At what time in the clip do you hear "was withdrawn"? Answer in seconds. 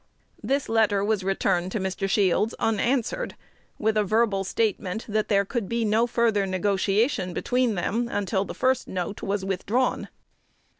9.21-10.07